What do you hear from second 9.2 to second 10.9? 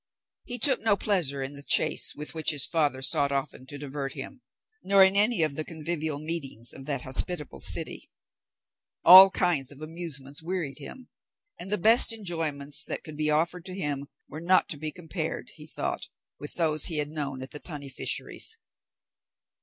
kinds of amusements wearied